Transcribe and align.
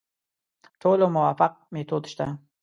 ټولو 0.81 1.05
موافق 1.15 1.53
میتود 1.73 2.03
شته. 2.11 2.25